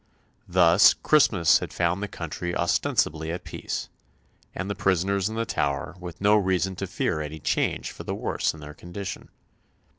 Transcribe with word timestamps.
Thus 0.47 0.95
Christmas 0.95 1.59
had 1.59 1.71
found 1.71 2.01
the 2.01 2.07
country 2.07 2.55
ostensibly 2.55 3.31
at 3.31 3.43
peace, 3.43 3.87
and 4.55 4.67
the 4.67 4.73
prisoners 4.73 5.29
in 5.29 5.35
the 5.35 5.45
Tower 5.45 5.95
with 5.99 6.19
no 6.21 6.37
reason 6.37 6.75
to 6.77 6.87
fear 6.87 7.21
any 7.21 7.37
change 7.39 7.91
for 7.91 8.01
the 8.03 8.15
worse 8.15 8.51
in 8.51 8.61
their 8.61 8.73
condition. 8.73 9.29